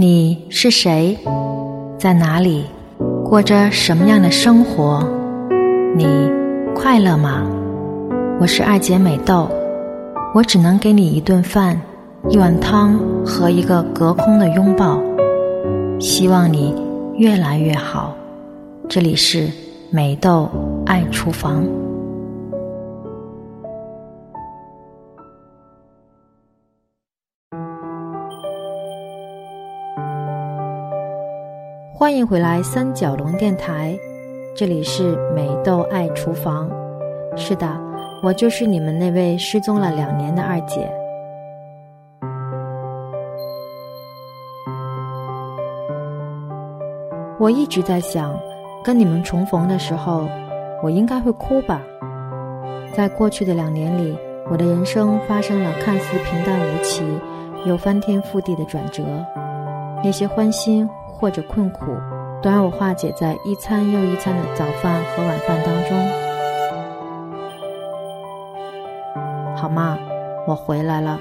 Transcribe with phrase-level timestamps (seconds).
[0.00, 1.18] 你是谁？
[1.98, 2.66] 在哪里？
[3.24, 5.04] 过着什么样的生活？
[5.96, 6.06] 你
[6.72, 7.44] 快乐吗？
[8.38, 9.50] 我是二姐美豆，
[10.32, 11.80] 我只能给你一顿饭、
[12.28, 12.96] 一碗汤
[13.26, 15.02] 和一个隔空的拥抱。
[15.98, 16.72] 希望你
[17.16, 18.14] 越来越好。
[18.88, 19.48] 这里是
[19.90, 20.48] 美豆
[20.86, 21.64] 爱厨房。
[31.98, 33.98] 欢迎回来三角龙电台，
[34.54, 36.70] 这里是美豆爱厨房。
[37.36, 37.68] 是的，
[38.22, 40.88] 我就是你们那位失踪了两年的二姐。
[47.36, 48.32] 我一直在想，
[48.84, 50.28] 跟你们重逢的时候，
[50.84, 51.82] 我应该会哭吧。
[52.92, 54.16] 在过去的两年里，
[54.48, 57.02] 我的人生发生了看似平淡无奇，
[57.66, 59.02] 又翻天覆地的转折，
[60.04, 60.88] 那些欢欣。
[61.18, 61.86] 或者困苦，
[62.40, 65.98] 都让我化解在一餐又一餐的早饭和晚饭当中，
[69.56, 69.98] 好吗？
[70.46, 71.18] 我回来了。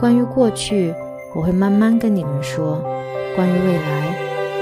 [0.00, 0.94] 关于过去，
[1.34, 2.78] 我会慢慢跟你们说；
[3.36, 4.14] 关于未来，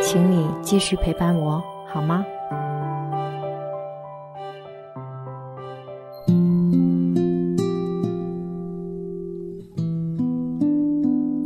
[0.02, 2.26] 请你继续陪伴我，好吗？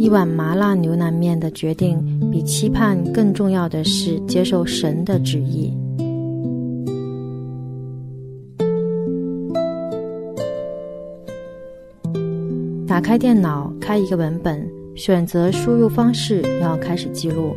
[0.08, 5.70] 一碗麻辣牛腩面的决定，比期盼更重要的是接受神的旨意。
[12.86, 17.54] 打开电脑，开一个文本，选择输入方式，要开始记录。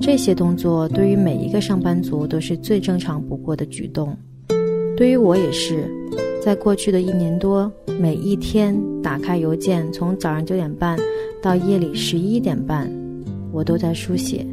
[0.00, 4.16] 这些动作对于每一个上班族都是最正常不过的举动，
[4.96, 5.84] 对于我也是。
[6.42, 10.96] 在过去的一年多，每一天打开邮件，从早上九点半。
[11.42, 12.88] 到夜里十一点半，
[13.50, 14.46] 我都在书写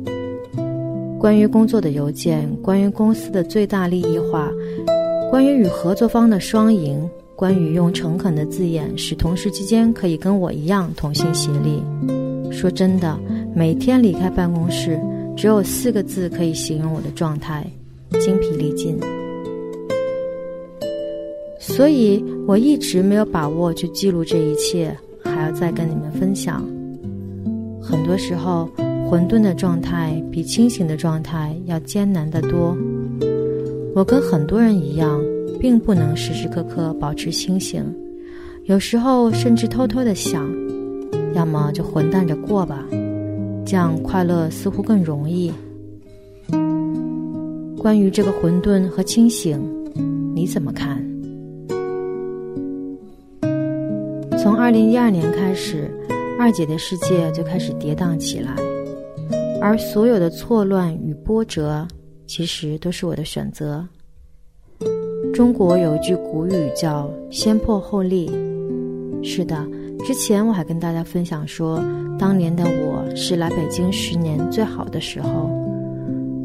[1.20, 4.52] 关于工作的邮件，关于公司的最大利益化，
[5.30, 11.84] 关于与合作方的双赢，关于用诚恳的字眼使同事之间可以跟我一样同心协力。
[12.52, 13.20] 说真的，
[13.56, 15.00] 每天离开办公室，
[15.38, 17.64] 只有四个字可以形容我的状态：
[18.20, 18.98] 精疲力尽。
[21.70, 24.94] 所以我一直没有把握去记录这一切，
[25.24, 26.62] 还要再跟你们分享。
[27.82, 28.70] 很多时候，
[29.10, 32.76] 混沌的状态比清醒的状态要艰难得多。
[33.96, 35.22] 我跟很多人一样，
[35.60, 37.82] 并不能时时刻刻保持清醒，
[38.66, 40.46] 有时候甚至偷偷的想，
[41.34, 42.84] 要么就混蛋着过吧，
[43.66, 45.52] 这样快乐似乎更容易。
[47.78, 49.58] 关于这个混沌和清醒，
[50.36, 51.09] 你怎么看？
[54.42, 55.90] 从二零一二年开始。
[56.42, 58.56] 二姐的世界就开始跌宕起来，
[59.60, 61.86] 而所有的错乱与波折，
[62.28, 63.86] 其实都是我的选择。
[65.34, 68.32] 中国有一句古语叫“先破后立”，
[69.22, 69.68] 是的，
[70.06, 71.84] 之前我还跟大家分享说，
[72.18, 75.50] 当年的我是来北京十年最好的时候，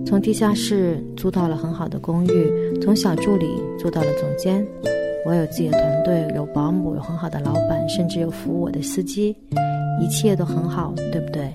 [0.05, 4.67] 从地下室租到了很好的公寓，从小助理做到了总监，
[5.27, 9.35] 我有自己的团队，有保姆，有很好的老板，甚至有服务我的司机。
[10.01, 11.51] 一切都很好，对不对？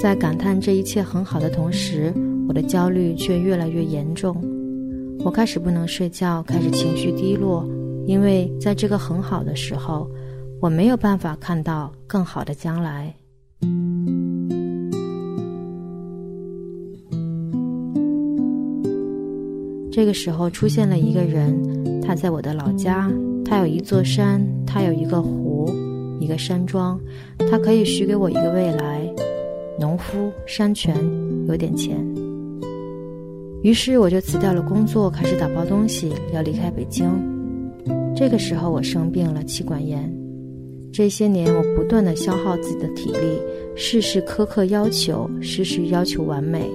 [0.00, 2.12] 在感叹这一切很好的同时，
[2.48, 4.34] 我的焦虑却越来越严重。
[5.24, 7.64] 我开始不能睡觉，开始情绪低落，
[8.06, 10.10] 因为在这个很好的时候，
[10.60, 13.14] 我没有办法看到更好的将来。
[19.92, 21.54] 这个时候出现了一个人，
[22.02, 23.10] 他在我的老家，
[23.44, 25.72] 他有一座山，他有一个湖。
[26.20, 27.00] 一个山庄，
[27.50, 29.02] 他可以许给我一个未来。
[29.76, 30.94] 农夫、山泉，
[31.48, 31.98] 有点钱。
[33.64, 37.10] 于是我就辞掉了工作，开始打包东西，要离开北京。
[38.14, 40.08] 这个时候我生病了，气管炎。
[40.92, 43.40] 这些年我不断的消耗自己的体力，
[43.74, 46.70] 事事苛刻要求，事事要求完美。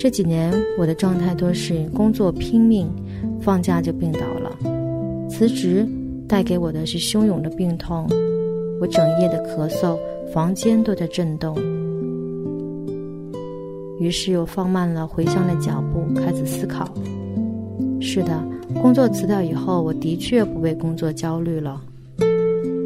[0.00, 2.90] 这几年我的状态都是工作拼命，
[3.38, 4.50] 放假就病倒了。
[5.28, 5.86] 辞职
[6.26, 8.08] 带给我的是汹涌的病痛。
[8.80, 9.98] 我整夜的咳嗽，
[10.32, 11.54] 房间都在震动。
[13.98, 16.88] 于是又放慢了回乡的脚步，开始思考。
[18.00, 18.42] 是的，
[18.80, 21.78] 工作辞掉以后，我的确不为工作焦虑了。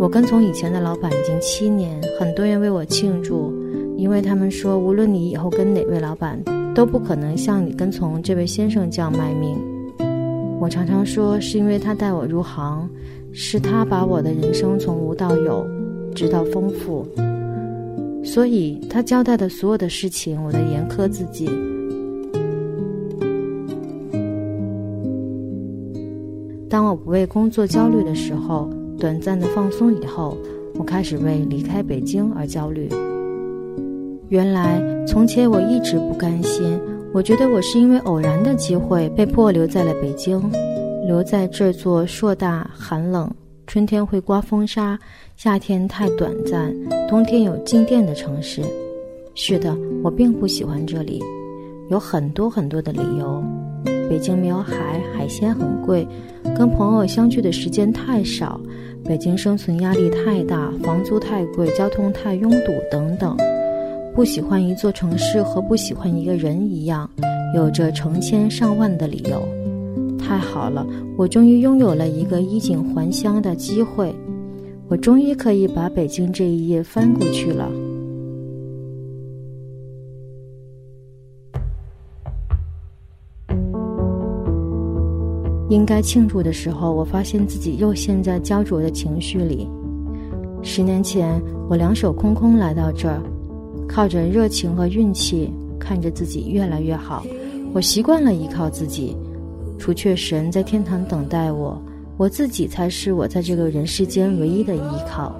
[0.00, 3.55] 我跟从以前的老板已经七年，很多人为我庆祝，
[3.96, 6.43] 因为他们说，无论你以后跟哪位老板，
[6.75, 9.56] 都不可能像你跟从这位先生这样卖命。
[10.61, 12.88] 我常常说，是因为他带我入行，
[13.32, 15.65] 是他把我的人生从无到有。
[16.15, 17.05] 直到丰富，
[18.23, 21.50] 所以他交代的所有的事情，我都严苛自己。
[26.71, 30.38] 当我不为工作焦虑的时候，短暂的放松以后，
[30.79, 32.88] 我开始为离开北京而焦虑。
[34.34, 36.76] 原来从前我一直不甘心，
[37.12, 40.42] 我觉得我是因为偶然的机会被迫留在了北京，
[41.06, 43.32] 留在这座硕大、寒冷、
[43.64, 44.98] 春天会刮风沙、
[45.36, 46.75] 夏天太短暂、
[47.06, 48.60] 冬天有静电的城市。
[49.36, 49.72] 是的，
[50.02, 51.22] 我并不喜欢这里，
[51.88, 53.40] 有很多很多的理由。
[54.10, 56.04] 北京没有海，海鲜很贵，
[56.58, 58.60] 跟朋友相聚的时间太少，
[59.04, 63.37] 北京生存压力太大，房租太贵，交通太拥堵，等等。
[64.14, 67.11] 不喜欢一座城市和不喜欢一个人一样，
[67.52, 69.43] 有着成千上万的理由。
[70.16, 70.87] 太好了，
[71.19, 74.14] 我终于拥有了一个衣锦还乡的机会，
[74.87, 77.69] 我终于可以把北京这一页翻过去了。
[85.69, 89.69] 应该庆祝的时候，我发现自己又陷在焦灼的情绪里。
[90.62, 93.20] 十年前，我两手空空来到这儿。
[93.88, 97.25] 靠着热情和运气，看着自己越来越好，
[97.72, 99.16] 我习惯了依靠自己。
[99.78, 101.81] 除却神在天堂等待我，
[102.16, 105.34] 我自己才是我在这个人世间唯一的依靠。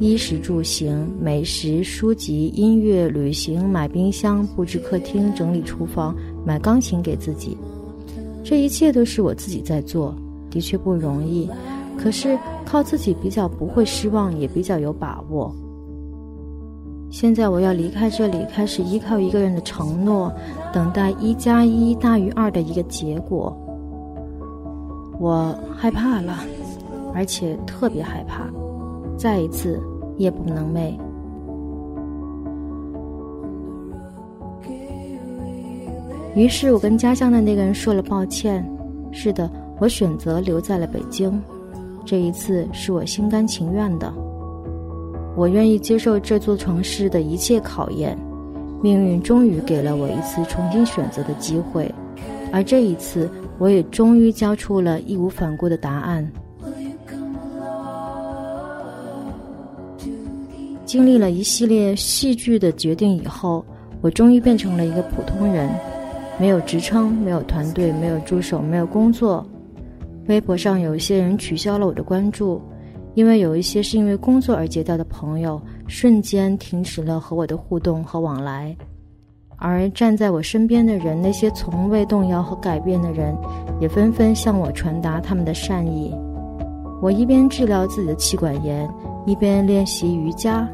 [0.00, 6.16] 衣食住行、美食、书籍、音乐、旅行、买冰箱、布置客厅、整理厨房、
[6.46, 7.58] 买钢琴给自己，
[8.44, 10.14] 这一切都是我自己在做，
[10.50, 11.50] 的确不容易。
[11.98, 15.52] 可是靠自己比较不会失望，也比较有把握。
[17.10, 20.32] 现在我要离开这里，开始依靠一个人的承诺，
[20.72, 23.56] 等待一加一大于二的一个结果。
[25.18, 26.38] 我害怕了，
[27.14, 28.44] 而且特别害怕，
[29.16, 29.80] 再一次
[30.18, 30.96] 夜不能寐。
[36.34, 38.64] 于是我跟家乡的那个人说了抱歉。
[39.10, 39.50] 是的，
[39.80, 41.42] 我选择留在了北京，
[42.04, 44.12] 这一次是我心甘情愿的。
[45.38, 48.18] 我愿意接受这座城市的一切考验，
[48.82, 51.88] 命运终于给了我一次重新选择的机会，
[52.52, 56.28] 而这一次，我也终于交出了义无反顾的答案。
[60.84, 63.64] 经历了一系列戏剧的决定以后，
[64.00, 65.70] 我终于变成了一个普通人，
[66.40, 69.46] 没有职称，没有团队，没有助手，没有工作。
[70.26, 72.60] 微博上有一些人取消了我的关注。
[73.18, 78.76] 因为有一些是因为工作而结交的朋友，瞬间停止了和我的互动和往来，
[79.56, 83.36] 而站在我身边的人，那些从未动摇和改变的人，
[83.80, 86.14] 也纷纷向我传达他们的善意。
[87.02, 88.88] 我一边治疗自己的气管炎，
[89.26, 90.68] 一边练习瑜伽，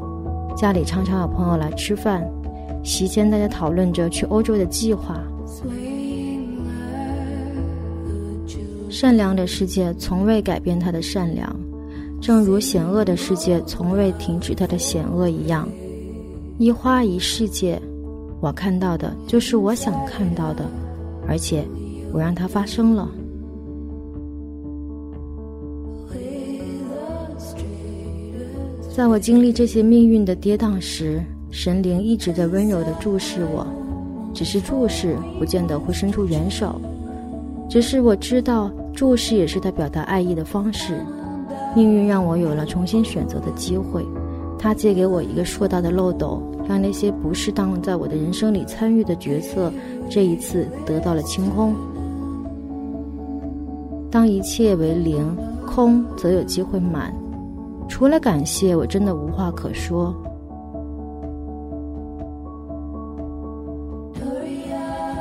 [0.55, 2.31] 家里常常有朋友来吃饭，
[2.82, 5.19] 席间大家讨论着去欧洲的计划。
[8.90, 11.50] 善良的世界从未改变它的善良。
[12.25, 15.69] 正如险恶的世界从未停止它的险恶一样，
[16.56, 17.79] 一花一世界，
[18.41, 20.65] 我看到的就是我想看到的，
[21.29, 21.62] 而且
[22.15, 23.06] 我让它发生了。
[28.97, 33.66] 在我经历这些命运的跌宕时，神灵一直在温柔地注视我，
[34.33, 36.81] 只是注视，不见得会伸出援手，
[37.69, 41.04] 只是我知道，注视也是他表达爱意的方式。
[41.75, 44.04] 命运让我有了重新选择的机会，
[44.59, 49.73] 他借给我一个硕大的漏斗，让那些不适当在我的人生里参与的角色，
[50.09, 51.75] 这一次得到了清空。
[54.09, 57.12] 当一切为零，空则有机会满。
[57.88, 60.14] 除了感谢，我真的无话可说。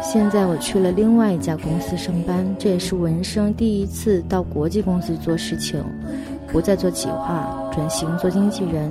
[0.02, 5.84] 现在我去了另外一家公司上班，这也是我人生第一次到国际公司做事情。
[6.54, 8.90] 不再做企划，转型做经纪人。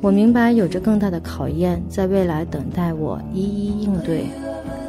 [0.00, 4.24] 我明白有着更大的考验在未来等待我一一应对。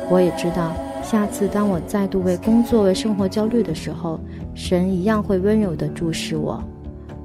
[0.10, 0.72] 我也知道，
[1.04, 4.18] 下次当我再度为工作、为生活焦虑的时候，
[4.54, 6.64] 神一样会温柔地注视我。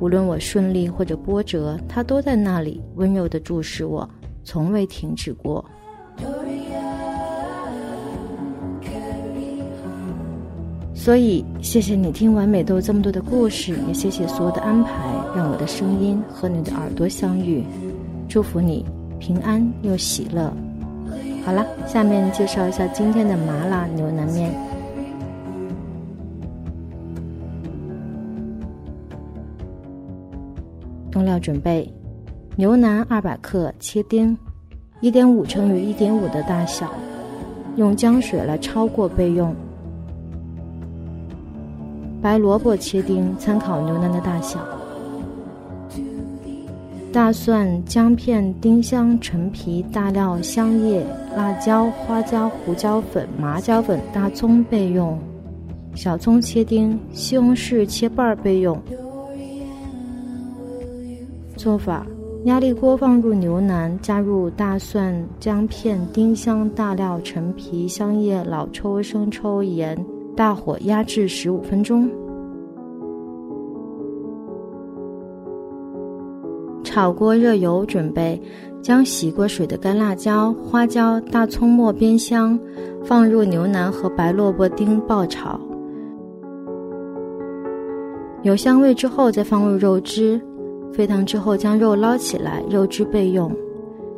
[0.00, 4.08] 无论我顺利或者波折，他都在那里温柔地注视我，
[4.42, 5.64] 从未停止过。
[11.02, 14.90] 所以，谢谢你听完美豆这么多的故事，也谢谢所有的安排，
[15.34, 17.64] 让我的声音和你的耳朵相遇。
[18.28, 18.84] 祝福你
[19.18, 20.52] 平安又喜乐。
[21.42, 24.52] 好了，下面介绍一下今天的麻辣牛腩面。
[31.14, 31.90] 用料准备：
[32.56, 34.36] 牛腩二百克切丁，
[35.00, 36.92] 一点五乘以一点五的大小，
[37.76, 39.56] 用姜水来焯过备用。
[42.22, 44.60] 白萝卜切丁，参考牛腩的大小。
[47.12, 51.04] 大蒜、姜片、丁香、陈皮、大料、香叶、
[51.36, 55.18] 辣椒、花椒、胡椒粉、麻椒粉、大葱备用。
[55.94, 58.80] 小葱切丁，西红柿切瓣儿备用。
[61.56, 62.06] 做法：
[62.44, 69.98] 压力锅放入牛腩，加入大蒜、姜片、丁香、大料、陈皮、香叶、老抽、生抽、盐，
[70.40, 72.08] 大火压制十五分钟。
[76.82, 78.40] 炒锅热油，准备
[78.80, 82.58] 将洗过水的干辣椒、花椒、大葱末煸香，
[83.04, 85.60] 放入牛腩和白萝卜丁爆炒。
[88.40, 90.40] 有香味之后，再放入肉汁，
[90.90, 93.54] 沸腾之后将肉捞起来，肉汁备用。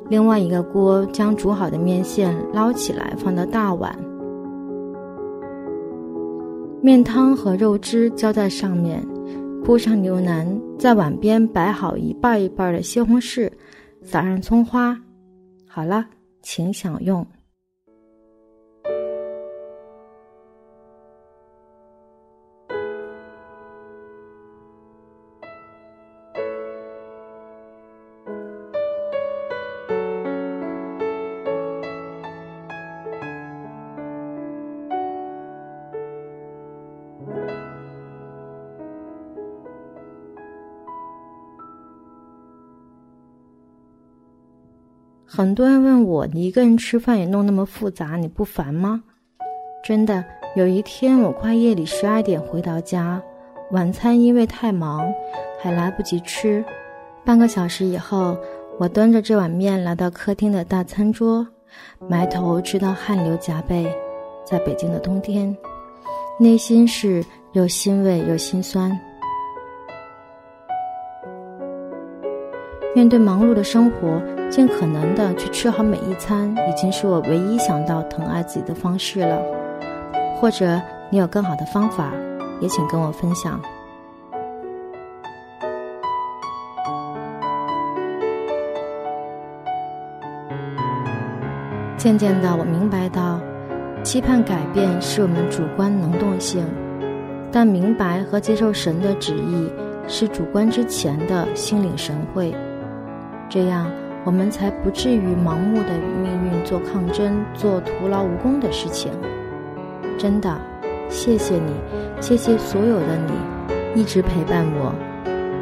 [0.09, 3.93] 另外一个锅将煮好的面线捞起来，放到大碗，
[6.83, 9.01] 面汤和肉汁浇在上面。
[9.63, 13.49] 铺上牛腩，在碗边摆好一半一半的西红柿，
[14.03, 14.99] 撒上葱花，
[15.69, 16.05] 好了，
[16.43, 17.25] 请享用。
[45.35, 49.03] 很多人问我，你一个人吃饭也弄那么复杂，你不烦吗？
[49.83, 50.23] 真的，
[50.57, 53.19] 有一天我快夜里十二点回到家，
[53.71, 55.11] 晚餐因为太忙
[55.59, 56.63] 还来不及吃。
[57.25, 58.37] 半个小时以后，
[58.79, 61.47] 我端着这碗面来到客厅的大餐桌，
[62.07, 63.91] 埋头吃到汗流浃背。
[64.45, 65.57] 在北京的冬天，
[66.39, 69.01] 内心是又欣慰又心酸。
[72.95, 74.21] 面对忙碌的生活，
[74.53, 79.41] 尽可能的去吃好每一餐，已经是我唯一想到疼爱自己的方式了。
[80.39, 80.79] 或者
[81.09, 82.13] 你有更好的方法，
[82.61, 83.59] 也请跟我分享。
[91.97, 93.41] 渐渐的，我明白到，
[94.03, 96.63] 期盼改变是我们主观能动性，
[97.51, 99.73] 但明白和接受神的旨意
[100.07, 102.55] 是主观之前的心领神会。
[103.49, 103.91] 这样，
[104.25, 109.11] 我们才不至于盲目的与命运做抗争，做徒劳无功的事情。
[110.17, 110.57] 真的，
[111.09, 111.73] 谢谢你，
[112.21, 114.95] 谢谢所有的你，一直陪伴我。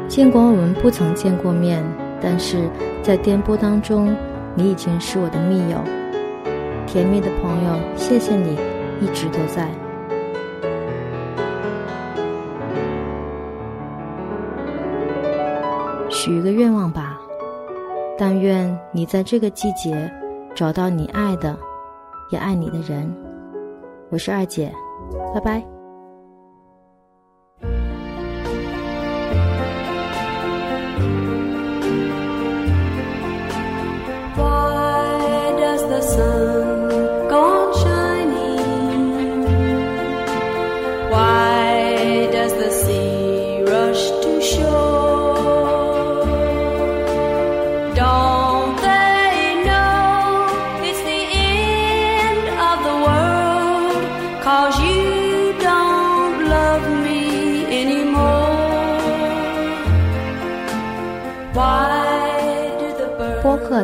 [0.07, 1.83] 尽管我们不曾见过面，
[2.21, 2.69] 但是
[3.01, 4.15] 在颠簸当中，
[4.53, 5.79] 你已经是我的密友，
[6.85, 7.79] 甜蜜的朋友。
[7.95, 8.59] 谢谢你，
[9.01, 9.67] 一直都在。
[16.09, 17.10] 许一个愿望吧。
[18.21, 20.07] 但愿你在这个季节
[20.53, 21.57] 找到你爱的，
[22.29, 23.11] 也爱你的人。
[24.11, 24.71] 我是二姐，
[25.33, 25.80] 拜拜。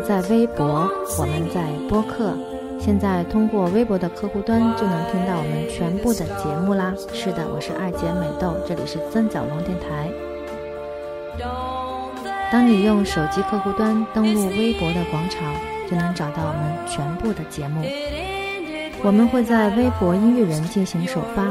[0.02, 2.34] 在微博，我们在播客。
[2.80, 6.94] 现在通过微博的客户端就能听到我们全部的节目啦。
[7.12, 10.10] 是的，我是二姐美豆，这里是三角龙电台。
[12.52, 15.54] 当你用手机客户端登录微博的广场，
[15.90, 17.84] 就能找到我们全部的节目。
[19.04, 21.46] 我们会在微博音乐人进行首发，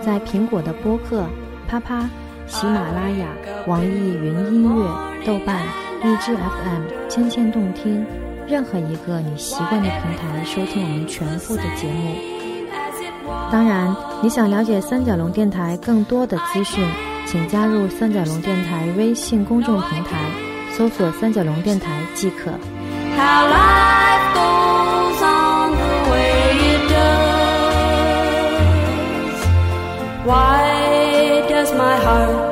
[0.00, 1.24] 在苹果的播客、
[1.68, 2.08] 啪啪、
[2.46, 3.26] 喜马拉雅、
[3.66, 4.84] 网易云音乐、
[5.24, 5.60] 豆瓣、
[6.02, 8.04] 荔枝 FM、千千动听，
[8.48, 12.16] 任何一个你习惯的平台收听我们全部的节目。
[13.52, 16.84] 当然，你想了解三角龙电台更多的资讯，
[17.24, 20.18] 请加入三角龙电台微信公众平台，
[20.76, 22.50] 搜索“三角龙电台”即可。
[30.24, 32.51] Why does my heart